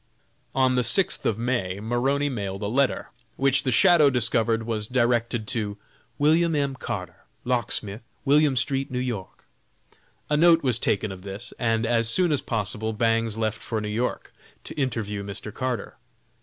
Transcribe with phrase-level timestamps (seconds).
[0.55, 5.45] On the sixth of May, Maroney mailed a letter, which the "shadow" discovered was directed
[5.49, 5.77] to
[6.17, 6.73] "William M.
[6.75, 9.07] Carter, Locksmith, William st., N.
[9.15, 9.23] Y."
[10.27, 13.89] A note was taken of this, and as soon as possible Bangs left for New
[13.89, 14.33] York,
[14.63, 15.53] to interview Mr.
[15.53, 15.97] Carter.